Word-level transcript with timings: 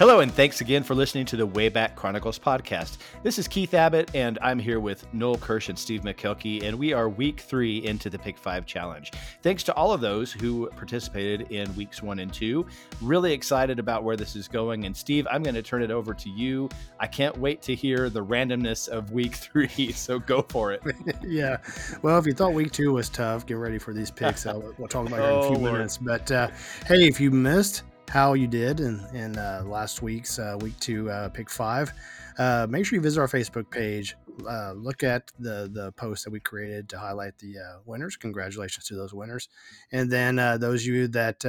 Hello, 0.00 0.20
and 0.20 0.32
thanks 0.32 0.62
again 0.62 0.82
for 0.82 0.94
listening 0.94 1.26
to 1.26 1.36
the 1.36 1.46
Wayback 1.46 1.94
Chronicles 1.94 2.38
podcast. 2.38 2.96
This 3.22 3.38
is 3.38 3.46
Keith 3.46 3.74
Abbott, 3.74 4.10
and 4.14 4.38
I'm 4.40 4.58
here 4.58 4.80
with 4.80 5.04
Noel 5.12 5.36
Kirsch 5.36 5.68
and 5.68 5.78
Steve 5.78 6.00
McKelkey, 6.04 6.62
and 6.62 6.78
we 6.78 6.94
are 6.94 7.10
week 7.10 7.40
three 7.40 7.84
into 7.84 8.08
the 8.08 8.18
Pick 8.18 8.38
Five 8.38 8.64
Challenge. 8.64 9.12
Thanks 9.42 9.62
to 9.64 9.74
all 9.74 9.92
of 9.92 10.00
those 10.00 10.32
who 10.32 10.70
participated 10.70 11.52
in 11.52 11.76
weeks 11.76 12.02
one 12.02 12.20
and 12.20 12.32
two. 12.32 12.66
Really 13.02 13.34
excited 13.34 13.78
about 13.78 14.02
where 14.02 14.16
this 14.16 14.36
is 14.36 14.48
going. 14.48 14.86
And 14.86 14.96
Steve, 14.96 15.26
I'm 15.30 15.42
going 15.42 15.54
to 15.54 15.62
turn 15.62 15.82
it 15.82 15.90
over 15.90 16.14
to 16.14 16.30
you. 16.30 16.70
I 16.98 17.06
can't 17.06 17.36
wait 17.36 17.60
to 17.60 17.74
hear 17.74 18.08
the 18.08 18.24
randomness 18.24 18.88
of 18.88 19.12
week 19.12 19.34
three, 19.34 19.92
so 19.92 20.18
go 20.18 20.40
for 20.48 20.72
it. 20.72 20.80
yeah. 21.22 21.58
Well, 22.00 22.18
if 22.18 22.24
you 22.24 22.32
thought 22.32 22.54
week 22.54 22.72
two 22.72 22.94
was 22.94 23.10
tough, 23.10 23.44
get 23.44 23.58
ready 23.58 23.78
for 23.78 23.92
these 23.92 24.10
picks. 24.10 24.46
we'll 24.78 24.88
talk 24.88 25.06
about 25.08 25.20
it 25.20 25.24
in 25.24 25.38
a 25.40 25.56
few 25.58 25.68
oh, 25.68 25.72
minutes. 25.72 25.98
But 25.98 26.32
uh, 26.32 26.48
hey, 26.86 27.06
if 27.06 27.20
you 27.20 27.30
missed, 27.30 27.82
how 28.10 28.32
you 28.32 28.48
did 28.48 28.80
in, 28.80 29.06
in 29.14 29.38
uh, 29.38 29.62
last 29.64 30.02
week's 30.02 30.40
uh, 30.40 30.56
week 30.60 30.78
two 30.80 31.08
uh, 31.08 31.28
pick 31.28 31.48
five. 31.48 31.92
Uh, 32.38 32.66
make 32.68 32.84
sure 32.84 32.96
you 32.96 33.00
visit 33.00 33.20
our 33.20 33.28
Facebook 33.28 33.70
page. 33.70 34.16
Uh, 34.48 34.72
look 34.72 35.04
at 35.04 35.30
the 35.38 35.70
the 35.72 35.92
post 35.92 36.24
that 36.24 36.30
we 36.30 36.40
created 36.40 36.88
to 36.88 36.98
highlight 36.98 37.38
the 37.38 37.56
uh, 37.56 37.78
winners. 37.84 38.16
Congratulations 38.16 38.84
to 38.86 38.96
those 38.96 39.14
winners, 39.14 39.48
and 39.92 40.10
then 40.10 40.36
those 40.58 40.82
of 40.82 40.86
you 40.88 41.06
that 41.06 41.44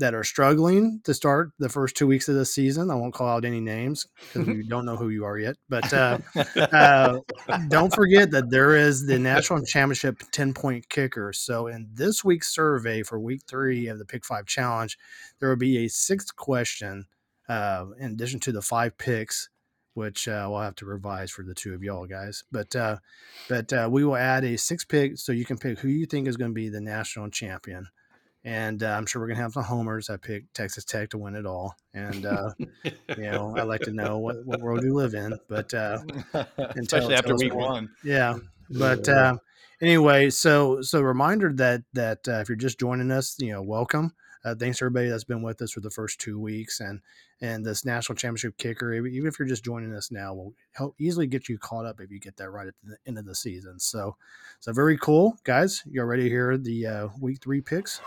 that 0.00 0.14
are 0.14 0.24
struggling 0.24 1.00
to 1.04 1.14
start 1.14 1.50
the 1.58 1.68
first 1.68 1.94
two 1.94 2.06
weeks 2.06 2.28
of 2.28 2.34
the 2.34 2.44
season. 2.44 2.90
I 2.90 2.94
won't 2.94 3.14
call 3.14 3.28
out 3.28 3.44
any 3.44 3.60
names 3.60 4.06
because 4.32 4.48
we 4.48 4.66
don't 4.66 4.86
know 4.86 4.96
who 4.96 5.10
you 5.10 5.24
are 5.24 5.38
yet. 5.38 5.56
But 5.68 5.92
uh, 5.92 6.18
uh, 6.56 7.20
don't 7.68 7.94
forget 7.94 8.30
that 8.32 8.50
there 8.50 8.74
is 8.74 9.06
the 9.06 9.18
national 9.18 9.64
championship 9.64 10.22
10 10.32 10.54
point 10.54 10.88
kicker. 10.88 11.32
So, 11.32 11.68
in 11.68 11.88
this 11.92 12.24
week's 12.24 12.52
survey 12.52 13.02
for 13.02 13.20
week 13.20 13.42
three 13.46 13.86
of 13.88 13.98
the 13.98 14.04
Pick 14.04 14.24
Five 14.24 14.46
Challenge, 14.46 14.98
there 15.38 15.50
will 15.50 15.56
be 15.56 15.84
a 15.84 15.88
sixth 15.88 16.34
question 16.34 17.06
uh, 17.48 17.86
in 17.98 18.12
addition 18.12 18.40
to 18.40 18.52
the 18.52 18.62
five 18.62 18.98
picks. 18.98 19.48
Which 19.94 20.28
uh, 20.28 20.46
we'll 20.48 20.60
have 20.60 20.76
to 20.76 20.86
revise 20.86 21.32
for 21.32 21.42
the 21.42 21.52
two 21.52 21.74
of 21.74 21.82
y'all 21.82 22.06
guys, 22.06 22.44
but 22.52 22.74
uh, 22.76 22.98
but 23.48 23.72
uh, 23.72 23.88
we 23.90 24.04
will 24.04 24.16
add 24.16 24.44
a 24.44 24.56
six 24.56 24.84
pick 24.84 25.18
so 25.18 25.32
you 25.32 25.44
can 25.44 25.58
pick 25.58 25.80
who 25.80 25.88
you 25.88 26.06
think 26.06 26.28
is 26.28 26.36
going 26.36 26.52
to 26.52 26.54
be 26.54 26.68
the 26.68 26.80
national 26.80 27.28
champion 27.28 27.88
and 28.44 28.82
uh, 28.82 28.88
I'm 28.88 29.06
sure 29.06 29.20
we're 29.20 29.28
gonna 29.28 29.40
have 29.40 29.52
some 29.52 29.64
homers. 29.64 30.08
I 30.10 30.16
picked 30.16 30.54
Texas 30.54 30.84
Tech 30.84 31.10
to 31.10 31.18
win 31.18 31.34
it 31.34 31.46
all, 31.46 31.74
and 31.94 32.24
uh, 32.24 32.52
you 32.84 33.22
know 33.22 33.54
I 33.56 33.62
like 33.62 33.82
to 33.82 33.92
know 33.92 34.18
what, 34.18 34.44
what 34.44 34.60
world 34.60 34.82
you 34.82 34.94
live 34.94 35.14
in, 35.14 35.38
but 35.48 35.72
uh, 35.74 35.98
especially 36.58 37.14
after 37.14 37.36
week 37.36 37.54
one, 37.54 37.90
yeah. 38.04 38.38
But 38.70 39.08
uh, 39.08 39.36
anyway, 39.82 40.30
so 40.30 40.80
so 40.82 41.00
reminder 41.00 41.52
that 41.54 41.82
that 41.92 42.26
uh, 42.28 42.40
if 42.40 42.48
you're 42.48 42.56
just 42.56 42.80
joining 42.80 43.10
us, 43.10 43.36
you 43.38 43.52
know, 43.52 43.62
welcome. 43.62 44.12
Uh, 44.44 44.54
thanks 44.54 44.78
to 44.78 44.84
everybody 44.84 45.08
that's 45.08 45.24
been 45.24 45.42
with 45.42 45.60
us 45.60 45.72
for 45.72 45.80
the 45.80 45.90
first 45.90 46.20
two 46.20 46.38
weeks, 46.38 46.80
and 46.80 47.00
and 47.40 47.64
this 47.64 47.84
national 47.84 48.16
championship 48.16 48.56
kicker. 48.56 48.92
Even 48.92 49.26
if 49.26 49.38
you're 49.38 49.48
just 49.48 49.64
joining 49.64 49.94
us 49.94 50.10
now, 50.10 50.34
will 50.34 50.54
help 50.72 50.94
easily 50.98 51.26
get 51.26 51.48
you 51.48 51.58
caught 51.58 51.86
up 51.86 52.00
if 52.00 52.10
you 52.10 52.18
get 52.18 52.36
that 52.36 52.50
right 52.50 52.68
at 52.68 52.74
the 52.84 52.96
end 53.06 53.18
of 53.18 53.26
the 53.26 53.34
season. 53.34 53.78
So, 53.78 54.16
so 54.60 54.72
very 54.72 54.96
cool, 54.96 55.36
guys. 55.44 55.82
You're 55.90 56.06
ready 56.06 56.24
to 56.24 56.28
hear 56.28 56.56
the 56.56 56.86
uh, 56.86 57.08
week 57.20 57.40
three 57.42 57.60
picks. 57.60 58.00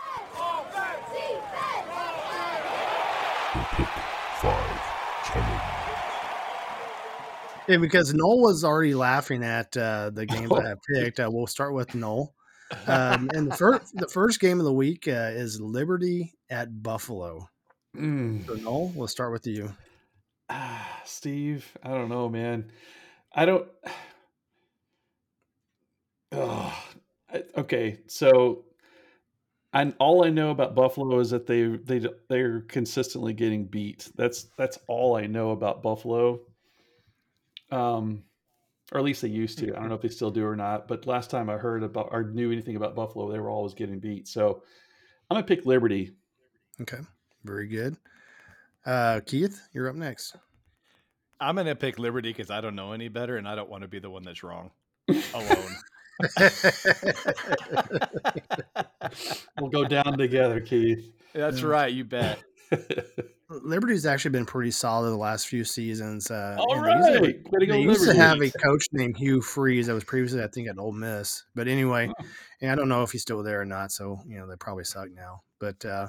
Yeah, 7.66 7.78
because 7.78 8.12
Noel 8.12 8.40
was 8.40 8.62
already 8.62 8.94
laughing 8.94 9.42
at 9.42 9.74
uh, 9.74 10.10
the 10.10 10.26
game 10.26 10.48
that 10.50 10.66
I 10.66 10.74
picked. 11.00 11.18
Uh, 11.18 11.30
we'll 11.32 11.46
start 11.46 11.72
with 11.72 11.94
Noel. 11.94 12.33
Um, 12.86 13.30
and 13.34 13.50
the 13.50 13.56
first 13.56 13.94
the 13.94 14.08
first 14.08 14.40
game 14.40 14.58
of 14.58 14.64
the 14.64 14.72
week 14.72 15.06
uh, 15.06 15.30
is 15.32 15.60
Liberty 15.60 16.34
at 16.50 16.82
Buffalo. 16.82 17.48
Mm. 17.96 18.46
So 18.46 18.54
Noel, 18.54 18.92
we'll 18.94 19.08
start 19.08 19.32
with 19.32 19.46
you. 19.46 19.74
Ah, 20.48 21.02
Steve, 21.04 21.66
I 21.82 21.88
don't 21.90 22.08
know, 22.08 22.28
man. 22.28 22.70
I 23.32 23.46
don't. 23.46 23.68
Oh, 26.36 26.76
okay, 27.56 28.00
so 28.08 28.64
and 29.74 29.92
all 29.98 30.24
I 30.24 30.30
know 30.30 30.50
about 30.50 30.74
Buffalo 30.76 31.18
is 31.18 31.30
that 31.30 31.46
they 31.46 31.64
they 31.66 32.08
they're 32.28 32.62
consistently 32.62 33.32
getting 33.34 33.66
beat. 33.66 34.08
That's 34.16 34.48
that's 34.56 34.78
all 34.88 35.16
I 35.16 35.26
know 35.26 35.50
about 35.50 35.82
Buffalo. 35.82 36.40
Um, 37.70 38.22
or 38.92 38.98
at 38.98 39.04
least 39.04 39.22
they 39.22 39.28
used 39.28 39.58
to. 39.58 39.74
I 39.74 39.80
don't 39.80 39.88
know 39.88 39.94
if 39.94 40.02
they 40.02 40.08
still 40.08 40.30
do 40.30 40.44
or 40.44 40.56
not. 40.56 40.88
But 40.88 41.06
last 41.06 41.30
time 41.30 41.48
I 41.48 41.56
heard 41.56 41.82
about 41.82 42.08
or 42.10 42.24
knew 42.24 42.52
anything 42.52 42.76
about 42.76 42.94
Buffalo, 42.94 43.30
they 43.30 43.38
were 43.38 43.50
always 43.50 43.74
getting 43.74 43.98
beat. 43.98 44.28
So 44.28 44.62
I'm 45.30 45.36
gonna 45.36 45.46
pick 45.46 45.66
Liberty. 45.66 46.12
Okay, 46.80 46.98
very 47.44 47.66
good. 47.66 47.96
Uh, 48.84 49.20
Keith, 49.24 49.60
you're 49.72 49.88
up 49.88 49.96
next. 49.96 50.36
I'm 51.40 51.56
gonna 51.56 51.74
pick 51.74 51.98
Liberty 51.98 52.30
because 52.30 52.50
I 52.50 52.60
don't 52.60 52.76
know 52.76 52.92
any 52.92 53.08
better, 53.08 53.36
and 53.36 53.48
I 53.48 53.54
don't 53.54 53.70
want 53.70 53.82
to 53.82 53.88
be 53.88 53.98
the 53.98 54.10
one 54.10 54.24
that's 54.24 54.42
wrong 54.42 54.70
alone. 55.08 55.76
we'll 59.60 59.70
go 59.70 59.84
down 59.84 60.18
together, 60.18 60.60
Keith. 60.60 61.12
That's 61.32 61.62
right. 61.62 61.92
You 61.92 62.04
bet. 62.04 62.42
Liberty's 63.62 64.06
actually 64.06 64.32
been 64.32 64.46
pretty 64.46 64.70
solid 64.70 65.10
the 65.10 65.16
last 65.16 65.48
few 65.48 65.64
seasons. 65.64 66.30
Uh, 66.30 66.56
All 66.58 66.80
right, 66.80 67.12
they 67.20 67.28
used, 67.28 67.50
to, 67.50 67.66
they 67.66 67.80
used 67.80 68.04
to 68.04 68.14
have 68.14 68.40
a 68.40 68.50
coach 68.50 68.86
named 68.92 69.16
Hugh 69.16 69.40
Freeze 69.40 69.86
that 69.86 69.94
was 69.94 70.04
previously, 70.04 70.42
I 70.42 70.48
think, 70.48 70.68
at 70.68 70.78
Ole 70.78 70.92
Miss. 70.92 71.44
But 71.54 71.68
anyway, 71.68 72.08
oh. 72.08 72.24
and 72.60 72.70
I 72.70 72.74
don't 72.74 72.88
know 72.88 73.02
if 73.02 73.12
he's 73.12 73.22
still 73.22 73.42
there 73.42 73.60
or 73.60 73.64
not. 73.64 73.92
So 73.92 74.20
you 74.26 74.38
know, 74.38 74.46
they 74.46 74.56
probably 74.56 74.84
suck 74.84 75.08
now. 75.14 75.42
But 75.60 75.84
uh, 75.84 76.08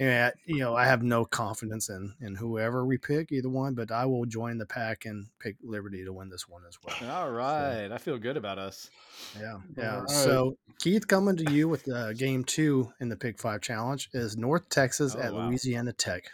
yeah, 0.00 0.30
you 0.46 0.58
know, 0.58 0.74
I 0.74 0.84
have 0.86 1.02
no 1.02 1.24
confidence 1.24 1.88
in 1.88 2.14
in 2.20 2.34
whoever 2.34 2.84
we 2.84 2.98
pick, 2.98 3.30
either 3.30 3.48
one. 3.48 3.74
But 3.74 3.90
I 3.92 4.06
will 4.06 4.24
join 4.24 4.58
the 4.58 4.66
pack 4.66 5.04
and 5.04 5.26
pick 5.38 5.56
Liberty 5.62 6.04
to 6.04 6.12
win 6.12 6.28
this 6.28 6.48
one 6.48 6.62
as 6.66 6.78
well. 6.82 7.12
All 7.12 7.30
right, 7.30 7.88
so, 7.88 7.94
I 7.94 7.98
feel 7.98 8.18
good 8.18 8.36
about 8.36 8.58
us. 8.58 8.90
Yeah, 9.38 9.58
yeah. 9.76 10.00
Right. 10.00 10.10
So 10.10 10.56
Keith, 10.80 11.06
coming 11.06 11.36
to 11.36 11.52
you 11.52 11.68
with 11.68 11.88
uh, 11.88 12.12
game 12.14 12.44
two 12.44 12.92
in 13.00 13.08
the 13.08 13.16
Pick 13.16 13.38
Five 13.38 13.60
Challenge 13.60 14.08
is 14.12 14.36
North 14.36 14.68
Texas 14.68 15.14
oh, 15.16 15.20
at 15.20 15.32
wow. 15.32 15.48
Louisiana 15.48 15.92
Tech. 15.92 16.30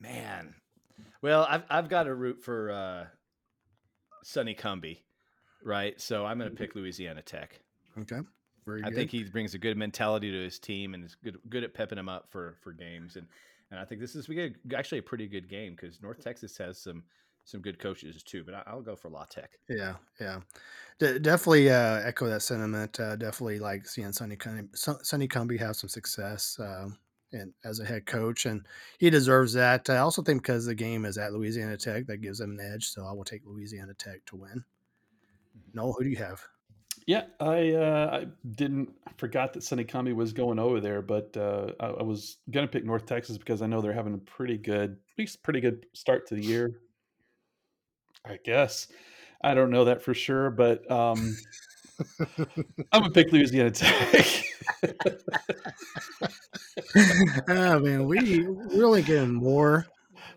Man, 0.00 0.54
well, 1.22 1.46
I've 1.48 1.64
I've 1.70 1.88
got 1.88 2.06
a 2.06 2.14
root 2.14 2.42
for 2.42 2.70
uh, 2.70 3.06
Sonny 4.22 4.54
Cumbie, 4.54 4.98
right? 5.64 6.00
So 6.00 6.26
I'm 6.26 6.38
going 6.38 6.50
to 6.50 6.56
pick 6.56 6.74
Louisiana 6.74 7.22
Tech. 7.22 7.60
Okay. 7.98 8.20
Very 8.66 8.82
I 8.82 8.88
good. 8.88 8.94
think 8.94 9.10
he 9.10 9.24
brings 9.24 9.54
a 9.54 9.58
good 9.58 9.76
mentality 9.76 10.30
to 10.30 10.44
his 10.44 10.58
team 10.58 10.94
and 10.94 11.04
is 11.04 11.14
good 11.14 11.38
good 11.48 11.64
at 11.64 11.72
pepping 11.72 11.98
him 11.98 12.08
up 12.08 12.28
for 12.30 12.56
for 12.62 12.72
games 12.72 13.16
and 13.16 13.26
and 13.70 13.80
I 13.80 13.84
think 13.84 14.00
this 14.00 14.14
is 14.14 14.28
we 14.28 14.54
actually 14.74 14.98
a 14.98 15.02
pretty 15.02 15.26
good 15.26 15.48
game 15.48 15.74
because 15.74 16.00
North 16.02 16.22
Texas 16.22 16.56
has 16.58 16.78
some 16.78 17.04
some 17.44 17.60
good 17.60 17.78
coaches 17.78 18.22
too. 18.22 18.44
But 18.44 18.66
I, 18.66 18.74
will 18.74 18.82
go 18.82 18.96
for 18.96 19.08
La 19.08 19.24
Tech. 19.24 19.50
Yeah, 19.68 19.94
yeah, 20.20 20.40
De- 20.98 21.18
definitely 21.18 21.70
uh, 21.70 22.00
echo 22.00 22.26
that 22.26 22.42
sentiment. 22.42 22.98
Uh, 23.00 23.16
definitely 23.16 23.58
like 23.58 23.86
seeing 23.86 24.12
Sonny 24.12 24.36
Cumbie, 24.36 24.68
Sonny 24.74 25.28
Cumbie 25.28 25.58
have 25.58 25.76
some 25.76 25.88
success. 25.88 26.58
Uh, 26.58 26.88
and 27.36 27.52
as 27.64 27.80
a 27.80 27.84
head 27.84 28.06
coach, 28.06 28.46
and 28.46 28.66
he 28.98 29.10
deserves 29.10 29.52
that. 29.54 29.88
I 29.88 29.98
also 29.98 30.22
think 30.22 30.42
because 30.42 30.66
the 30.66 30.74
game 30.74 31.04
is 31.04 31.18
at 31.18 31.32
Louisiana 31.32 31.76
Tech, 31.76 32.06
that 32.06 32.18
gives 32.18 32.38
them 32.38 32.58
an 32.58 32.72
edge. 32.72 32.88
So 32.88 33.04
I 33.04 33.12
will 33.12 33.24
take 33.24 33.42
Louisiana 33.44 33.94
Tech 33.94 34.24
to 34.26 34.36
win. 34.36 34.64
Mm-hmm. 35.58 35.70
Noel, 35.74 35.94
who 35.98 36.04
do 36.04 36.10
you 36.10 36.16
have? 36.16 36.42
Yeah, 37.06 37.24
I 37.38 37.72
uh, 37.72 38.10
I 38.12 38.26
didn't 38.56 38.92
I 39.06 39.12
forgot 39.16 39.52
that 39.52 39.62
Sonny 39.62 39.84
Cumbie 39.84 40.14
was 40.14 40.32
going 40.32 40.58
over 40.58 40.80
there, 40.80 41.02
but 41.02 41.36
uh, 41.36 41.72
I, 41.78 41.86
I, 41.86 42.02
was 42.02 42.38
gonna 42.50 42.66
pick 42.66 42.84
North 42.84 43.06
Texas 43.06 43.38
because 43.38 43.62
I 43.62 43.66
know 43.66 43.80
they're 43.80 43.92
having 43.92 44.14
a 44.14 44.18
pretty 44.18 44.58
good, 44.58 44.90
at 44.90 45.18
least 45.18 45.44
pretty 45.44 45.60
good 45.60 45.86
start 45.92 46.26
to 46.28 46.34
the 46.34 46.42
year. 46.42 46.80
I 48.24 48.38
guess 48.44 48.88
I 49.42 49.54
don't 49.54 49.70
know 49.70 49.84
that 49.84 50.02
for 50.02 50.14
sure, 50.14 50.50
but 50.50 50.90
um, 50.90 51.36
I'm 52.92 53.02
gonna 53.02 53.10
pick 53.10 53.32
Louisiana 53.32 53.70
Tech. 53.70 54.26
oh 57.48 57.78
man, 57.78 58.06
we 58.06 58.46
we're 58.46 58.84
only 58.84 59.02
getting 59.02 59.32
more 59.32 59.86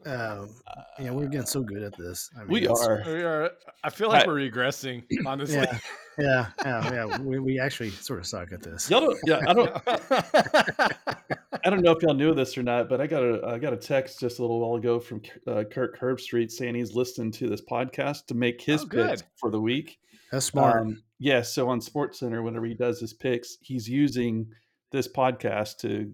um, 0.05 0.49
yeah, 0.97 1.11
we're 1.11 1.27
getting 1.27 1.45
so 1.45 1.61
good 1.61 1.83
at 1.83 1.97
this. 1.97 2.29
I 2.35 2.39
mean, 2.39 2.47
we 2.49 2.67
are. 2.67 3.03
We 3.05 3.21
are. 3.21 3.51
I 3.83 3.89
feel 3.89 4.09
like 4.09 4.23
I, 4.23 4.27
we're 4.27 4.49
regressing, 4.49 5.03
honestly. 5.25 5.57
Yeah, 5.57 5.77
yeah, 6.17 6.47
yeah. 6.63 6.93
yeah. 6.93 7.17
We, 7.19 7.39
we 7.39 7.59
actually 7.59 7.89
sort 7.89 8.19
of 8.19 8.25
suck 8.25 8.51
at 8.53 8.61
this. 8.61 8.89
Y'all 8.89 9.01
don't, 9.01 9.19
yeah, 9.25 9.41
I 9.47 9.53
don't. 9.53 9.71
I 11.65 11.69
don't 11.69 11.81
know 11.81 11.91
if 11.91 12.01
y'all 12.01 12.13
knew 12.13 12.33
this 12.33 12.57
or 12.57 12.63
not, 12.63 12.87
but 12.87 13.01
I 13.01 13.07
got 13.07 13.23
a 13.23 13.45
I 13.45 13.57
got 13.59 13.73
a 13.73 13.77
text 13.77 14.19
just 14.19 14.39
a 14.39 14.41
little 14.41 14.59
while 14.59 14.77
ago 14.77 14.99
from 14.99 15.21
uh, 15.47 15.63
Kirk 15.69 15.99
Herbstreit 15.99 16.51
saying 16.51 16.75
he's 16.75 16.95
listening 16.95 17.31
to 17.33 17.47
this 17.47 17.61
podcast 17.61 18.27
to 18.27 18.35
make 18.35 18.61
his 18.61 18.83
oh, 18.83 18.87
picks 18.87 19.23
for 19.35 19.51
the 19.51 19.59
week. 19.59 19.99
That's 20.31 20.45
smart. 20.45 20.81
Um, 20.81 21.03
yeah. 21.19 21.41
So 21.41 21.69
on 21.69 21.81
Sports 21.81 22.19
Center, 22.19 22.41
whenever 22.41 22.65
he 22.65 22.73
does 22.73 22.99
his 22.99 23.13
picks, 23.13 23.57
he's 23.61 23.87
using 23.87 24.47
this 24.91 25.07
podcast 25.07 25.77
to 25.79 26.13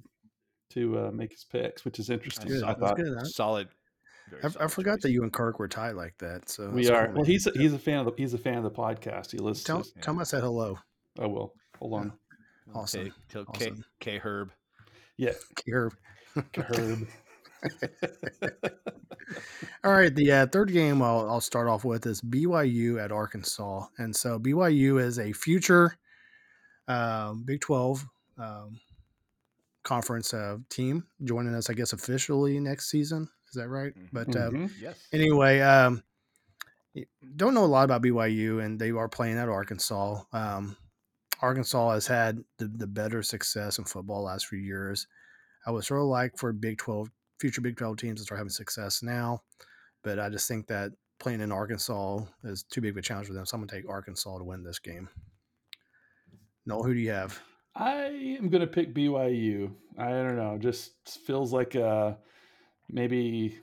to 0.72 1.00
uh, 1.00 1.12
make 1.12 1.32
his 1.32 1.44
picks, 1.44 1.86
which 1.86 2.00
is 2.00 2.10
interesting. 2.10 2.48
Good. 2.48 2.64
I 2.64 2.74
thought 2.74 2.98
good, 2.98 3.28
solid. 3.28 3.68
I, 4.44 4.50
I, 4.62 4.68
forgot 4.68 5.02
that 5.02 5.12
you 5.12 5.22
and 5.22 5.32
Kirk 5.32 5.60
were 5.60 5.68
tied 5.68 5.96
like 5.96 6.18
that. 6.18 6.50
So 6.50 6.70
we 6.70 6.90
are. 6.90 7.08
Cool. 7.08 7.16
Well, 7.18 7.26
he's 7.26 7.46
a, 7.48 7.52
he's 7.52 7.74
a 7.74 7.80
fan 7.80 8.00
of 8.00 8.06
the 8.06 8.14
he's 8.18 8.34
a 8.34 8.38
fan 8.38 8.58
of 8.58 8.64
the 8.64 8.72
podcast. 8.72 9.32
He 9.32 9.38
listens. 9.38 9.64
Tell, 9.64 9.84
to 9.84 9.92
tell 10.02 10.14
him 10.14 10.20
I 10.20 10.24
said 10.24 10.42
hello. 10.42 10.80
I 11.20 11.28
will. 11.28 11.54
Hold 11.80 11.94
on. 11.94 12.14
Awesome. 12.74 13.14
K, 13.30 13.40
awesome. 13.40 13.86
K, 14.00 14.12
K 14.12 14.18
Herb. 14.18 14.52
Yeah. 15.18 15.34
K 15.56 15.72
Herb. 15.72 15.94
K 16.52 16.62
Herb. 16.62 17.08
All 19.84 19.94
right, 19.94 20.14
the 20.14 20.32
uh, 20.32 20.48
third 20.48 20.72
game 20.72 21.02
I'll, 21.02 21.30
I'll 21.30 21.42
start 21.42 21.68
off 21.68 21.84
with 21.84 22.06
is 22.06 22.22
BYU 22.22 23.04
at 23.04 23.12
Arkansas, 23.12 23.88
and 23.98 24.16
so 24.16 24.40
BYU 24.40 25.02
is 25.02 25.20
a 25.20 25.34
future 25.34 25.98
um, 26.88 27.44
Big 27.44 27.62
Twelve 27.62 28.06
um, 28.38 28.80
conference 29.84 30.34
uh, 30.34 30.58
team 30.70 31.06
joining 31.24 31.56
us, 31.56 31.70
I 31.70 31.74
guess, 31.74 31.94
officially 31.94 32.60
next 32.60 32.90
season. 32.90 33.30
Is 33.50 33.56
that 33.56 33.70
right? 33.70 33.94
Mhm. 33.96 34.10
But 34.12 34.36
uh, 34.36 34.50
Mhm. 34.52 34.72
yes. 34.80 34.98
anyway, 35.14 35.60
um, 35.62 36.04
don't 37.36 37.54
know 37.54 37.66
a 37.66 37.68
lot 37.68 37.86
about 37.86 38.02
BYU, 38.02 38.64
and 38.64 38.80
they 38.80 38.92
are 38.92 39.10
playing 39.10 39.38
at 39.38 39.50
Arkansas. 39.50 40.24
Um, 40.32 40.78
Arkansas 41.42 41.94
has 41.94 42.08
had 42.08 42.44
the, 42.58 42.68
the 42.68 42.88
better 42.88 43.22
success 43.22 43.78
in 43.78 43.86
football 43.86 44.24
last 44.24 44.48
few 44.48 44.60
years. 44.60 45.08
I 45.66 45.72
would 45.72 45.84
sort 45.84 46.02
of 46.02 46.08
like 46.08 46.38
for 46.38 46.54
Big 46.54 46.78
Twelve 46.78 47.10
future 47.40 47.62
Big 47.62 47.78
Twelve 47.78 47.98
teams 47.98 48.20
to 48.20 48.26
start 48.26 48.40
having 48.40 48.50
success 48.50 49.04
now, 49.04 49.42
but 50.04 50.20
I 50.20 50.30
just 50.30 50.48
think 50.48 50.68
that 50.68 50.92
playing 51.20 51.42
in 51.42 51.52
Arkansas 51.52 52.22
is 52.44 52.64
too 52.64 52.82
big 52.82 52.92
of 52.92 52.98
a 52.98 53.02
challenge 53.02 53.28
for 53.28 53.34
them. 53.34 53.46
So 53.46 53.56
I'm 53.56 53.62
gonna 53.62 53.72
take 53.72 53.90
Arkansas 53.90 54.38
to 54.38 54.44
win 54.44 54.64
this 54.64 54.80
game. 54.80 55.10
No, 56.66 56.82
who 56.82 56.94
do 56.94 57.00
you 57.00 57.12
have? 57.12 57.40
I 57.76 58.38
am 58.40 58.50
going 58.50 58.62
to 58.62 58.68
pick 58.68 58.94
BYU. 58.94 59.72
I 59.98 60.10
don't 60.10 60.38
know. 60.38 60.58
Just 60.58 60.94
feels 61.26 61.52
like 61.52 61.76
uh 61.76 62.14
maybe 62.90 63.60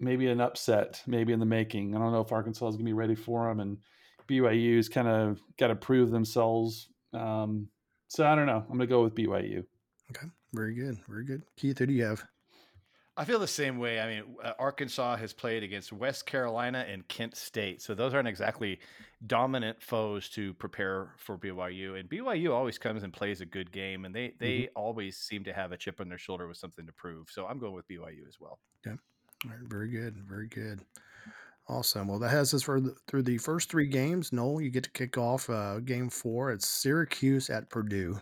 maybe 0.00 0.26
an 0.28 0.40
upset, 0.40 1.00
maybe 1.06 1.32
in 1.32 1.40
the 1.40 1.46
making. 1.46 1.94
I 1.94 1.98
don't 1.98 2.12
know 2.12 2.20
if 2.20 2.32
Arkansas 2.32 2.68
is 2.68 2.74
going 2.74 2.84
to 2.84 2.88
be 2.88 2.92
ready 2.92 3.14
for 3.14 3.48
them, 3.48 3.60
and 3.60 3.78
BYU's 4.28 4.88
kind 4.88 5.06
of 5.06 5.40
got 5.58 5.68
to 5.68 5.76
prove 5.76 6.10
themselves. 6.10 6.88
Um, 7.12 7.68
so 8.08 8.26
I 8.26 8.34
don't 8.34 8.46
know. 8.46 8.58
I'm 8.58 8.76
going 8.76 8.80
to 8.80 8.86
go 8.86 9.04
with 9.04 9.14
BYU. 9.14 9.64
Okay, 10.10 10.26
very 10.52 10.74
good, 10.74 10.98
very 11.08 11.24
good. 11.24 11.42
Keith, 11.56 11.78
who 11.78 11.86
do 11.86 11.92
you 11.92 12.04
have? 12.04 12.24
I 13.16 13.26
feel 13.26 13.38
the 13.38 13.46
same 13.46 13.78
way. 13.78 14.00
I 14.00 14.08
mean, 14.08 14.24
uh, 14.42 14.52
Arkansas 14.58 15.16
has 15.16 15.34
played 15.34 15.62
against 15.62 15.92
West 15.92 16.24
Carolina 16.24 16.86
and 16.88 17.06
Kent 17.08 17.36
State, 17.36 17.82
so 17.82 17.94
those 17.94 18.14
aren't 18.14 18.28
exactly 18.28 18.80
dominant 19.26 19.82
foes 19.82 20.30
to 20.30 20.54
prepare 20.54 21.12
for 21.18 21.36
BYU. 21.36 22.00
And 22.00 22.08
BYU 22.08 22.52
always 22.54 22.78
comes 22.78 23.02
and 23.02 23.12
plays 23.12 23.42
a 23.42 23.46
good 23.46 23.70
game, 23.70 24.06
and 24.06 24.14
they 24.14 24.32
they 24.38 24.68
always 24.74 25.18
seem 25.18 25.44
to 25.44 25.52
have 25.52 25.72
a 25.72 25.76
chip 25.76 26.00
on 26.00 26.08
their 26.08 26.18
shoulder 26.18 26.48
with 26.48 26.56
something 26.56 26.86
to 26.86 26.92
prove. 26.92 27.28
So 27.30 27.46
I'm 27.46 27.58
going 27.58 27.74
with 27.74 27.86
BYU 27.86 28.26
as 28.26 28.38
well. 28.40 28.58
All 29.44 29.50
right, 29.50 29.68
very 29.68 29.90
good, 29.90 30.16
very 30.26 30.48
good. 30.48 30.80
Awesome. 31.68 32.08
Well, 32.08 32.18
that 32.18 32.30
has 32.30 32.54
us 32.54 32.62
for 32.62 32.80
the, 32.80 32.94
through 33.06 33.22
the 33.22 33.38
first 33.38 33.70
three 33.70 33.86
games. 33.86 34.32
Noel, 34.32 34.60
you 34.60 34.70
get 34.70 34.84
to 34.84 34.90
kick 34.90 35.18
off 35.18 35.48
uh, 35.50 35.80
game 35.80 36.08
four. 36.08 36.50
It's 36.50 36.66
Syracuse 36.66 37.50
at 37.50 37.70
Purdue. 37.70 38.20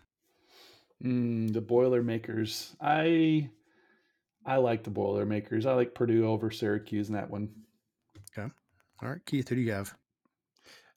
Mm, 1.02 1.52
the 1.52 1.60
Boilermakers. 1.60 2.76
I 2.80 3.50
I 4.46 4.56
like 4.56 4.84
the 4.84 4.90
Boilermakers. 4.90 5.66
I 5.66 5.74
like 5.74 5.94
Purdue 5.94 6.26
over 6.26 6.50
Syracuse 6.50 7.08
in 7.08 7.14
that 7.14 7.30
one. 7.30 7.48
Okay. 8.36 8.48
All 9.02 9.08
right, 9.08 9.24
Keith, 9.26 9.48
who 9.48 9.56
do 9.56 9.60
you 9.60 9.72
have? 9.72 9.94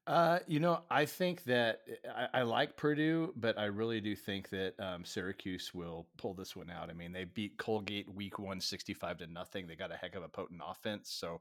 Uh, 0.05 0.39
you 0.47 0.59
know, 0.59 0.81
I 0.91 1.05
think 1.05 1.43
that 1.45 1.81
I, 2.13 2.39
I 2.39 2.41
like 2.41 2.75
Purdue, 2.75 3.33
but 3.37 3.57
I 3.57 3.65
really 3.65 4.01
do 4.01 4.15
think 4.15 4.49
that 4.49 4.73
um, 4.77 5.05
Syracuse 5.05 5.73
will 5.73 6.07
pull 6.17 6.33
this 6.33 6.55
one 6.57 6.69
out. 6.69 6.89
I 6.89 6.93
mean, 6.93 7.13
they 7.13 7.23
beat 7.23 7.57
Colgate 7.57 8.13
week 8.13 8.37
one, 8.37 8.59
65 8.59 9.19
to 9.19 9.27
nothing. 9.27 9.65
They 9.65 9.75
got 9.75 9.93
a 9.93 9.95
heck 9.95 10.15
of 10.15 10.23
a 10.23 10.27
potent 10.27 10.61
offense. 10.65 11.09
So 11.09 11.39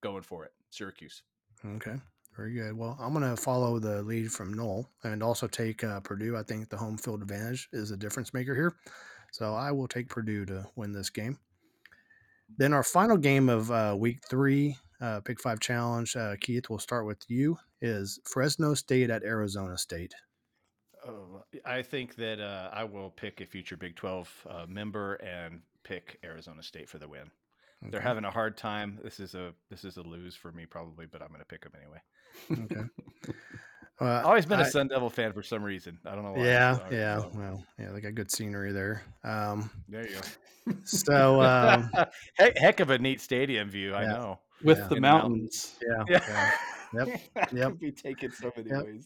going 0.00 0.22
for 0.22 0.44
it, 0.44 0.52
Syracuse. 0.70 1.22
Okay, 1.66 1.96
very 2.36 2.54
good. 2.54 2.76
Well, 2.76 2.96
I'm 3.00 3.14
going 3.14 3.28
to 3.28 3.40
follow 3.40 3.80
the 3.80 4.02
lead 4.02 4.30
from 4.30 4.54
Noel 4.54 4.88
and 5.02 5.20
also 5.20 5.48
take 5.48 5.82
uh, 5.82 5.98
Purdue. 5.98 6.36
I 6.36 6.44
think 6.44 6.68
the 6.68 6.76
home 6.76 6.96
field 6.96 7.20
advantage 7.20 7.68
is 7.72 7.90
a 7.90 7.96
difference 7.96 8.32
maker 8.32 8.54
here. 8.54 8.76
So 9.34 9.52
I 9.52 9.72
will 9.72 9.88
take 9.88 10.08
Purdue 10.08 10.46
to 10.46 10.64
win 10.76 10.92
this 10.92 11.10
game. 11.10 11.40
Then 12.56 12.72
our 12.72 12.84
final 12.84 13.16
game 13.16 13.48
of 13.48 13.68
uh, 13.68 13.96
week 13.98 14.20
three, 14.30 14.76
uh, 15.00 15.22
Pick 15.22 15.40
Five 15.40 15.58
Challenge, 15.58 16.14
uh, 16.14 16.36
Keith, 16.40 16.70
we'll 16.70 16.78
start 16.78 17.04
with 17.04 17.18
you, 17.26 17.58
is 17.82 18.20
Fresno 18.32 18.74
State 18.74 19.10
at 19.10 19.24
Arizona 19.24 19.76
State. 19.76 20.14
Oh, 21.04 21.42
I 21.64 21.82
think 21.82 22.14
that 22.14 22.40
uh, 22.40 22.70
I 22.72 22.84
will 22.84 23.10
pick 23.10 23.40
a 23.40 23.46
future 23.46 23.76
Big 23.76 23.96
12 23.96 24.46
uh, 24.48 24.66
member 24.68 25.14
and 25.14 25.62
pick 25.82 26.16
Arizona 26.22 26.62
State 26.62 26.88
for 26.88 26.98
the 26.98 27.08
win. 27.08 27.28
They're 27.90 28.00
having 28.00 28.24
a 28.24 28.30
hard 28.30 28.56
time. 28.56 28.98
This 29.02 29.20
is 29.20 29.34
a 29.34 29.52
this 29.70 29.84
is 29.84 29.96
a 29.96 30.02
lose 30.02 30.34
for 30.34 30.52
me 30.52 30.66
probably, 30.66 31.06
but 31.06 31.22
I'm 31.22 31.28
going 31.28 31.40
to 31.40 31.46
pick 31.46 31.62
them 31.62 31.72
anyway. 31.80 32.68
Okay. 32.72 32.88
Uh, 34.00 34.22
always 34.24 34.44
been 34.44 34.58
a 34.58 34.64
I- 34.64 34.68
Sun 34.68 34.88
Devil 34.88 35.08
fan 35.08 35.32
for 35.32 35.42
some 35.44 35.62
reason. 35.62 35.96
I 36.04 36.16
don't 36.16 36.24
know 36.24 36.32
why. 36.32 36.44
Yeah, 36.44 36.74
So, 36.78 36.82
yeah. 36.90 37.18
so, 37.20 37.30
Well, 37.32 37.64
yeah, 37.78 37.92
they 37.92 38.00
got 38.00 38.16
good 38.16 38.28
scenery 38.28 38.72
there. 38.72 39.04
Um, 39.22 39.70
there 39.88 40.04
you 40.04 40.16
go. 40.16 40.74
so, 40.82 41.40
um, 41.40 41.88
heck, 42.34 42.58
heck 42.58 42.80
of 42.80 42.90
a 42.90 42.98
neat 42.98 43.20
stadium 43.20 43.70
view. 43.70 43.94
I 43.94 44.04
know. 44.06 44.40
With 44.64 44.78
Yeah. 44.78 44.88
the 44.88 44.94
In 44.96 45.02
the 45.02 45.08
mountains. 45.08 45.76
yeah, 45.88 46.04
Yeah. 46.08 46.50
Yep, 46.92 47.20
yep. 47.52 47.68
could 47.70 47.78
be 47.78 47.92
taken 47.92 48.32
so 48.32 48.50
many 48.56 48.68
Yep. 48.70 48.84
ways. 48.84 49.04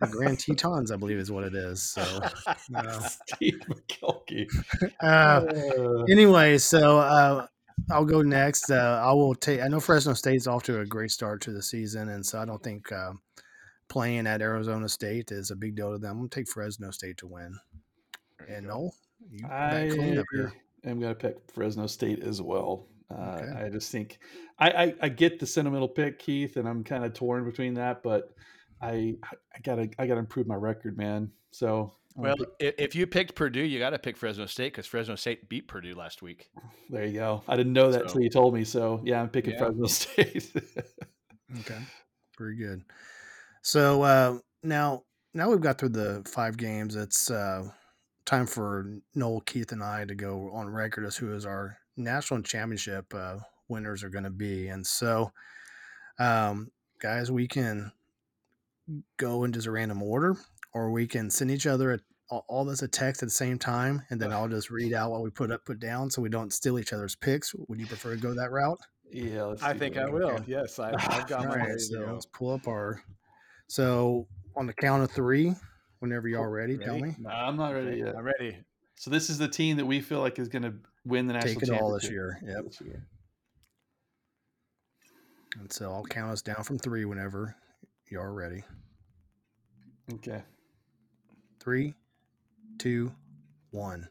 The 0.00 0.06
Grand 0.08 0.40
Tetons, 0.40 0.90
I 0.90 0.96
believe, 0.96 1.18
is 1.18 1.30
what 1.30 1.44
it 1.44 1.54
is. 1.54 1.80
So, 1.88 2.02
uh, 2.74 2.98
Steve 2.98 3.60
McKelkey. 3.68 4.48
uh, 5.00 5.06
Uh, 5.06 6.02
anyway, 6.10 6.58
so 6.58 6.98
uh, 6.98 7.46
I'll 7.90 8.04
go 8.04 8.22
next. 8.22 8.70
Uh, 8.70 9.00
I 9.04 9.12
will 9.12 9.34
take. 9.34 9.60
I 9.60 9.68
know 9.68 9.80
Fresno 9.80 10.14
State's 10.14 10.46
off 10.46 10.62
to 10.64 10.80
a 10.80 10.86
great 10.86 11.10
start 11.10 11.40
to 11.42 11.52
the 11.52 11.62
season, 11.62 12.08
and 12.08 12.24
so 12.24 12.40
I 12.40 12.44
don't 12.44 12.62
think 12.62 12.90
uh, 12.90 13.12
playing 13.88 14.26
at 14.26 14.42
Arizona 14.42 14.88
State 14.88 15.30
is 15.30 15.50
a 15.50 15.56
big 15.56 15.76
deal 15.76 15.92
to 15.92 15.98
them. 15.98 16.10
I'm 16.12 16.16
gonna 16.18 16.28
take 16.28 16.48
Fresno 16.48 16.90
State 16.90 17.18
to 17.18 17.26
win. 17.26 17.54
And 18.48 18.66
no, 18.66 18.90
you 19.30 19.46
I 19.46 19.88
back 19.88 19.90
clean 19.90 20.18
up 20.18 20.26
here. 20.32 20.52
am 20.84 21.00
going 21.00 21.14
to 21.14 21.18
pick 21.18 21.36
Fresno 21.52 21.86
State 21.86 22.22
as 22.22 22.40
well. 22.42 22.86
Uh, 23.10 23.40
Okay. 23.40 23.64
I 23.64 23.68
just 23.70 23.90
think 23.90 24.18
I, 24.58 24.70
I, 24.70 24.94
I 25.02 25.08
get 25.08 25.38
the 25.38 25.46
sentimental 25.46 25.88
pick, 25.88 26.18
Keith, 26.18 26.56
and 26.56 26.68
I'm 26.68 26.82
kind 26.84 27.04
of 27.04 27.12
torn 27.12 27.44
between 27.44 27.74
that, 27.74 28.02
but 28.02 28.34
I 28.80 29.16
I 29.54 29.58
gotta 29.62 29.88
I 29.98 30.06
gotta 30.06 30.20
improve 30.20 30.46
my 30.46 30.54
record, 30.54 30.96
man. 30.96 31.30
So 31.50 31.94
I'm 32.04 32.05
Well, 32.16 32.36
if 32.58 32.94
you 32.94 33.06
picked 33.06 33.34
Purdue, 33.34 33.60
you 33.60 33.78
got 33.78 33.90
to 33.90 33.98
pick 33.98 34.16
Fresno 34.16 34.46
State 34.46 34.72
because 34.72 34.86
Fresno 34.86 35.16
State 35.16 35.48
beat 35.48 35.68
Purdue 35.68 35.94
last 35.94 36.22
week. 36.22 36.48
there 36.90 37.04
you 37.04 37.14
go. 37.14 37.42
I 37.46 37.56
didn't 37.56 37.74
know 37.74 37.90
that 37.90 38.00
So- 38.00 38.04
until 38.06 38.20
you 38.22 38.30
told 38.30 38.54
me. 38.54 38.64
So 38.64 39.00
yeah, 39.04 39.20
I'm 39.20 39.28
picking 39.28 39.52
Yeah. 39.52 39.58
Fresno 39.58 39.86
State. 39.86 40.50
Okay, 41.60 41.78
very 42.38 42.56
good. 42.56 42.82
So 43.62 44.02
uh, 44.02 44.38
now, 44.62 45.02
now 45.34 45.50
we've 45.50 45.60
got 45.60 45.78
through 45.78 45.90
the 45.90 46.22
five 46.26 46.56
games. 46.56 46.96
It's 46.96 47.30
uh, 47.30 47.68
time 48.24 48.46
for 48.46 48.86
Noel, 49.14 49.40
Keith, 49.42 49.72
and 49.72 49.82
I 49.82 50.04
to 50.06 50.14
go 50.14 50.50
on 50.52 50.68
record 50.68 51.04
as 51.04 51.16
who 51.16 51.32
is 51.34 51.44
our 51.46 51.76
national 51.96 52.42
championship 52.42 53.12
uh, 53.14 53.36
winners 53.68 54.02
are 54.02 54.08
going 54.10 54.24
to 54.24 54.30
be. 54.30 54.68
And 54.68 54.86
so, 54.86 55.30
um, 56.18 56.70
guys, 57.00 57.30
we 57.30 57.46
can 57.46 57.92
go 59.16 59.44
into 59.44 59.66
a 59.68 59.70
random 59.72 60.02
order, 60.02 60.36
or 60.76 60.90
we 60.90 61.06
can 61.06 61.30
send 61.30 61.50
each 61.50 61.66
other 61.66 61.94
a, 61.94 61.98
all, 62.28 62.44
all 62.48 62.64
this 62.66 62.82
a 62.82 62.88
text 62.88 63.22
at 63.22 63.28
the 63.28 63.34
same 63.34 63.58
time, 63.58 64.02
and 64.10 64.20
then 64.20 64.30
I'll 64.30 64.46
just 64.46 64.70
read 64.70 64.92
out 64.92 65.10
what 65.10 65.22
we 65.22 65.30
put 65.30 65.50
up, 65.50 65.64
put 65.64 65.80
down, 65.80 66.10
so 66.10 66.20
we 66.20 66.28
don't 66.28 66.52
steal 66.52 66.78
each 66.78 66.92
other's 66.92 67.16
picks. 67.16 67.54
Would 67.54 67.80
you 67.80 67.86
prefer 67.86 68.14
to 68.14 68.20
go 68.20 68.34
that 68.34 68.50
route? 68.50 68.78
yeah, 69.10 69.44
let's 69.44 69.62
I 69.62 69.72
think. 69.72 69.96
I 69.96 70.04
will. 70.04 70.32
Okay. 70.32 70.44
Yes, 70.46 70.78
I, 70.78 70.92
I've 70.92 71.26
got 71.28 71.46
All 71.46 71.46
my 71.46 71.56
right, 71.56 71.80
so 71.80 72.06
let's 72.12 72.26
pull 72.26 72.52
up 72.52 72.68
our. 72.68 73.02
So 73.68 74.26
on 74.54 74.66
the 74.66 74.74
count 74.74 75.02
of 75.02 75.10
three, 75.10 75.54
whenever 76.00 76.28
y'all 76.28 76.46
ready, 76.46 76.76
tell 76.76 76.98
me. 76.98 77.14
No, 77.18 77.30
I'm 77.30 77.56
not 77.56 77.70
ready 77.70 77.96
yet. 77.96 78.14
I'm 78.14 78.24
ready. 78.24 78.58
So 78.96 79.10
this 79.10 79.30
is 79.30 79.38
the 79.38 79.48
team 79.48 79.78
that 79.78 79.86
we 79.86 80.02
feel 80.02 80.20
like 80.20 80.38
is 80.38 80.48
going 80.48 80.64
to 80.64 80.74
win 81.06 81.26
the 81.26 81.32
national 81.32 81.60
Take 81.60 81.70
it 81.70 81.80
all 81.80 81.90
this 81.94 82.10
year. 82.10 82.38
Yep. 82.46 82.64
this 82.66 82.80
year. 82.82 83.06
And 85.58 85.72
so 85.72 85.90
I'll 85.90 86.04
count 86.04 86.32
us 86.32 86.42
down 86.42 86.62
from 86.64 86.78
three 86.78 87.06
whenever 87.06 87.56
you 88.10 88.20
are 88.20 88.34
ready. 88.34 88.62
Okay. 90.12 90.42
Three, 91.66 91.94
two, 92.78 93.10
one. 93.72 94.08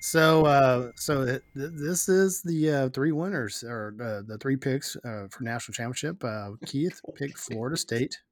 So, 0.00 0.46
uh, 0.46 0.92
so 0.94 1.26
th- 1.26 1.42
th- 1.54 1.70
this 1.74 2.08
is 2.08 2.40
the 2.40 2.70
uh, 2.70 2.88
three 2.88 3.12
winners 3.12 3.62
or 3.62 3.94
uh, 4.00 4.22
the 4.26 4.38
three 4.38 4.56
picks 4.56 4.96
uh, 5.04 5.26
for 5.30 5.42
national 5.42 5.74
championship. 5.74 6.24
Uh, 6.24 6.52
Keith 6.64 6.98
picked 7.14 7.36
Florida 7.36 7.76
State. 7.76 8.22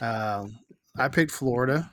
Um, 0.00 0.58
I 0.98 1.06
picked 1.06 1.30
Florida. 1.30 1.88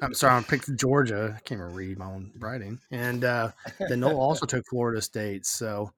I'm 0.00 0.14
sorry, 0.14 0.38
I 0.38 0.42
picked 0.44 0.72
Georgia. 0.76 1.34
I 1.36 1.40
can't 1.40 1.60
even 1.60 1.74
read 1.74 1.98
my 1.98 2.06
own 2.06 2.30
writing. 2.38 2.78
And 2.92 3.24
uh, 3.24 3.50
then 3.80 3.98
Noel 3.98 4.14
also 4.20 4.46
took 4.46 4.64
Florida 4.70 5.02
State. 5.02 5.44
So 5.44 5.90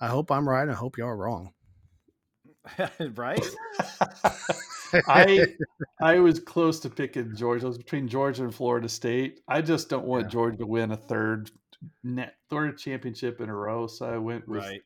I 0.00 0.08
hope 0.08 0.32
I'm 0.32 0.48
right. 0.48 0.68
I 0.68 0.74
hope 0.74 0.98
y'all 0.98 1.06
are 1.06 1.16
wrong. 1.16 1.52
right? 3.14 3.46
I 5.08 5.46
I 6.00 6.18
was 6.18 6.40
close 6.40 6.80
to 6.80 6.90
picking 6.90 7.34
Georgia. 7.36 7.66
I 7.66 7.68
was 7.68 7.78
between 7.78 8.08
Georgia 8.08 8.44
and 8.44 8.54
Florida 8.54 8.88
State. 8.88 9.40
I 9.48 9.60
just 9.62 9.88
don't 9.88 10.06
want 10.06 10.24
Yeah. 10.24 10.30
Georgia 10.30 10.56
to 10.58 10.66
win 10.66 10.90
a 10.92 10.96
third 10.96 11.50
net 12.02 12.34
third 12.50 12.78
championship 12.78 13.40
in 13.40 13.48
a 13.48 13.54
row. 13.54 13.86
So 13.86 14.06
I 14.06 14.18
went 14.18 14.48
with 14.48 14.60
Right. 14.64 14.82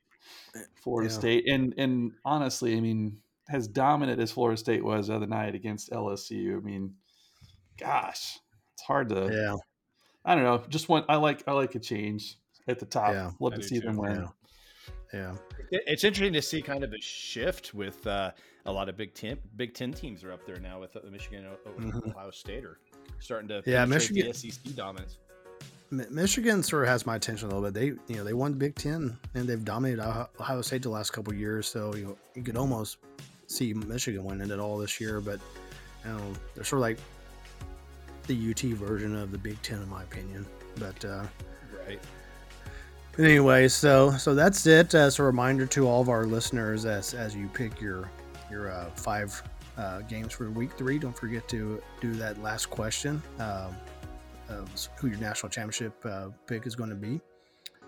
Florida 0.83 1.11
Yeah. 1.13 1.19
State. 1.19 1.49
And 1.49 1.75
and 1.79 2.13
honestly, 2.25 2.77
I 2.77 2.81
mean, 2.81 3.19
as 3.51 3.67
dominant 3.69 4.21
as 4.21 4.31
Florida 4.33 4.57
State 4.59 4.85
was 4.85 5.07
the 5.09 5.15
other 5.17 5.27
night 5.27 5.55
against 5.55 5.91
LSU, 5.91 6.57
I 6.57 6.61
mean, 6.61 6.95
gosh, 7.79 8.39
it's 8.75 8.83
hard 8.83 9.09
to 9.11 9.31
yeah. 9.33 9.57
I 10.25 10.35
don't 10.35 10.45
know. 10.45 10.63
Just 10.69 10.89
want 10.89 11.07
I 11.09 11.17
like 11.17 11.43
I 11.47 11.53
like 11.53 11.75
a 11.75 11.79
change. 11.79 12.37
at 12.67 12.79
the 12.79 12.87
top. 12.87 13.13
Yeah, 13.13 13.31
Love 13.41 13.55
I 13.55 13.57
to 13.57 13.63
see 13.63 13.81
too. 13.81 13.87
them 13.87 13.97
win. 13.97 14.29
Yeah. 15.15 15.35
yeah. 15.71 15.79
It's 15.87 16.05
interesting 16.05 16.35
to 16.35 16.43
see 16.43 16.61
kind 16.61 16.85
of 16.85 16.93
a 16.93 17.01
shift 17.01 17.73
with 17.73 18.07
uh, 18.07 18.33
a 18.69 18.73
lot 18.73 18.89
of 18.89 18.97
Big 18.97 19.15
Ten 19.15 19.39
Big 19.57 19.75
Ten 19.75 19.93
teams 19.93 20.23
are 20.23 20.33
up 20.33 20.47
there 20.47 20.61
now 20.61 20.79
with 20.79 20.95
uh, 20.95 21.01
Michigan, 21.11 21.47
mm-hmm. 21.67 22.11
Ohio 22.11 22.31
State 22.31 22.65
are 22.65 22.79
starting 23.19 23.49
to 23.49 23.63
yeah 23.67 23.85
Michigan 23.85 24.29
the 24.29 24.35
SEC 24.35 24.75
dominance. 24.77 25.19
Michigan 25.91 26.63
sort 26.63 26.83
of 26.83 26.91
has 26.91 27.07
my 27.07 27.17
attention 27.17 27.49
a 27.49 27.55
little 27.55 27.71
bit. 27.71 27.73
They, 27.73 28.13
you 28.13 28.19
know, 28.19 28.25
they 28.25 28.35
won 28.35 28.51
the 28.53 28.59
Big 28.59 28.75
Ten 28.75 29.17
and 29.35 29.49
they've 29.49 29.65
dominated 29.65 30.03
Ohio 30.39 30.61
State 30.61 30.83
the 30.83 30.91
last 30.91 31.15
couple 31.15 31.33
years. 31.33 31.67
So 31.67 31.95
you 31.95 32.05
know, 32.05 32.19
you 32.35 32.43
could 32.43 32.59
almost 32.59 32.99
see 33.47 33.73
Michigan 33.73 34.23
winning 34.25 34.51
it 34.51 34.61
all 34.61 34.77
this 34.77 35.01
year. 35.01 35.21
But 35.23 35.41
you 36.05 36.13
know, 36.13 36.21
they're 36.55 36.65
sort 36.65 36.81
of 36.81 36.83
like 36.83 36.99
the 38.27 38.51
UT 38.51 38.61
version 38.77 39.17
of 39.17 39.33
the 39.33 39.39
Big 39.39 39.61
Ten, 39.63 39.81
in 39.81 39.89
my 39.89 40.03
opinion. 40.03 40.45
But 40.79 41.03
uh, 41.07 41.25
right. 41.87 42.01
Anyway, 43.19 43.67
so 43.69 44.11
so 44.19 44.35
that's 44.35 44.67
it. 44.67 44.93
As 44.95 45.19
a 45.19 45.23
reminder 45.23 45.65
to 45.67 45.89
all 45.89 46.03
of 46.03 46.11
our 46.11 46.27
listeners, 46.27 46.85
as 46.85 47.15
as 47.15 47.35
you 47.35 47.49
pick 47.49 47.81
your 47.81 48.11
your 48.51 48.71
uh, 48.71 48.91
five 48.91 49.43
uh, 49.77 50.01
games 50.03 50.33
for 50.33 50.51
week 50.51 50.73
three, 50.73 50.99
don't 50.99 51.17
forget 51.17 51.49
to 51.49 51.83
do 52.01 52.15
that 52.15 52.43
last 52.43 52.67
question. 52.71 53.23
Um, 53.39 53.75
who 54.97 55.09
your 55.09 55.19
national 55.19 55.51
championship 55.51 55.95
uh, 56.05 56.29
pick 56.47 56.67
is 56.67 56.75
going 56.75 56.91
to 56.91 56.97
be. 56.97 57.21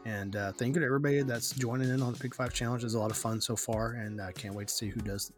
And 0.05 0.37
uh, 0.37 0.53
thank 0.53 0.75
you 0.75 0.81
to 0.81 0.87
everybody 0.87 1.23
that's 1.23 1.53
joining 1.53 1.91
in 1.91 2.03
on 2.03 2.13
the 2.13 2.19
Pick 2.19 2.35
Five 2.35 2.55
Challenge. 2.55 2.85
It's 2.85 2.95
a 2.95 2.99
lot 2.99 3.11
of 3.11 3.17
fun 3.17 3.41
so 3.41 3.55
far, 3.55 3.93
and 3.93 4.21
I 4.21 4.33
can't 4.33 4.55
wait 4.55 4.69
to 4.69 4.75
see 4.75 4.89
who 4.89 5.01
does 5.01 5.33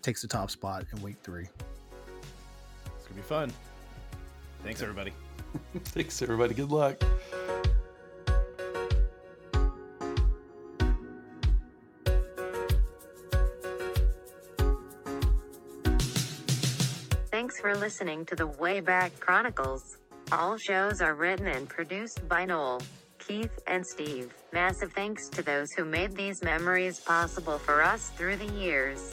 takes 0.00 0.22
the 0.22 0.28
top 0.28 0.50
spot 0.50 0.84
in 0.92 1.02
week 1.02 1.16
three. 1.22 1.48
It's 2.96 3.06
gonna 3.06 3.16
be 3.16 3.22
fun. 3.22 3.52
Thanks, 4.62 4.80
everybody. 4.80 5.12
Thanks, 5.84 6.22
everybody. 6.22 6.54
Good 6.54 6.70
luck. 6.70 7.02
Thanks 17.58 17.74
for 17.74 17.80
listening 17.80 18.24
to 18.26 18.36
the 18.36 18.46
Wayback 18.46 19.18
Chronicles. 19.18 19.96
All 20.30 20.56
shows 20.56 21.00
are 21.00 21.14
written 21.14 21.48
and 21.48 21.68
produced 21.68 22.28
by 22.28 22.44
Noel, 22.44 22.80
Keith, 23.18 23.58
and 23.66 23.84
Steve. 23.84 24.32
Massive 24.52 24.92
thanks 24.92 25.28
to 25.30 25.42
those 25.42 25.72
who 25.72 25.84
made 25.84 26.14
these 26.14 26.40
memories 26.40 27.00
possible 27.00 27.58
for 27.58 27.82
us 27.82 28.10
through 28.10 28.36
the 28.36 28.52
years. 28.52 29.12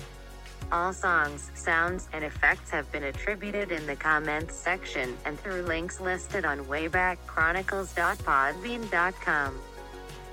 All 0.72 0.94
songs, 0.94 1.50
sounds, 1.56 2.08
and 2.14 2.24
effects 2.24 2.70
have 2.70 2.92
been 2.92 3.06
attributed 3.06 3.72
in 3.72 3.88
the 3.88 3.96
comments 3.96 4.56
section 4.56 5.18
and 5.25 5.40
through 5.40 5.64
links 5.64 6.00
listed 6.00 6.46
on 6.46 6.66
waybackchronicles.podbean.com. 6.66 9.60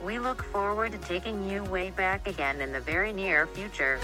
We 0.04 0.18
look 0.18 0.42
forward 0.42 0.92
to 0.92 0.98
taking 0.98 1.48
you 1.48 1.64
way 1.64 1.88
back 1.88 2.28
again 2.28 2.60
in 2.60 2.72
the 2.72 2.80
very 2.80 3.14
near 3.14 3.46
future. 3.46 3.98